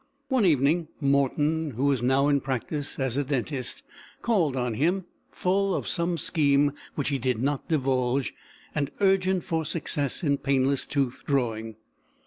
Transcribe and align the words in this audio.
One 0.29 0.45
evening, 0.47 0.87
Morton, 0.99 1.69
who 1.75 1.85
was 1.85 2.01
now 2.01 2.27
in 2.27 2.41
practice 2.41 2.99
as 2.99 3.17
a 3.17 3.23
dentist, 3.23 3.83
called 4.23 4.55
on 4.57 4.73
him, 4.73 5.05
full 5.31 5.75
of 5.75 5.87
some 5.87 6.17
scheme 6.17 6.71
which 6.95 7.09
he 7.09 7.19
did 7.19 7.39
not 7.39 7.67
divulge, 7.67 8.33
and 8.73 8.89
urgent 8.99 9.43
for 9.43 9.63
success 9.63 10.23
in 10.23 10.39
painless 10.39 10.87
tooth 10.87 11.21
drawing. 11.27 11.75